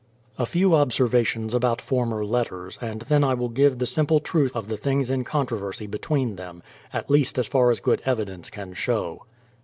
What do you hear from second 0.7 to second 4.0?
observations about former letters, and then I will give the